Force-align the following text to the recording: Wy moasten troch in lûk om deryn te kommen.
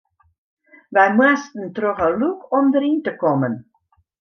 Wy 0.95 1.07
moasten 1.17 1.65
troch 1.75 2.01
in 2.07 2.13
lûk 2.21 2.39
om 2.57 2.65
deryn 2.73 2.99
te 3.05 3.11
kommen. 3.21 3.55